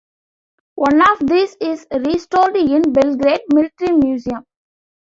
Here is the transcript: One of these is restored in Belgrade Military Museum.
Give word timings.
One 0.77 0.99
of 1.11 1.19
these 1.29 1.55
is 1.61 1.85
restored 1.93 2.55
in 2.57 2.91
Belgrade 2.91 3.41
Military 3.53 3.95
Museum. 3.95 4.47